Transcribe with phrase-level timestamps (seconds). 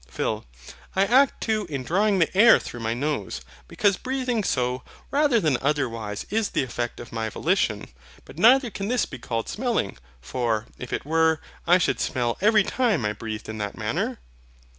[0.07, 0.45] PHIL.
[0.95, 4.81] I act too in drawing the air through my nose; because my breathing so
[5.11, 7.85] rather than otherwise is the effect of my volition.
[8.25, 12.63] But neither can this be called SMELLING: for, if it were, I should smell every
[12.63, 14.17] time I breathed in that manner?